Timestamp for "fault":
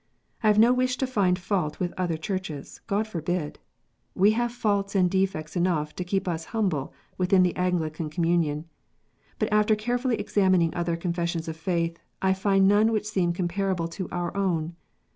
1.37-1.79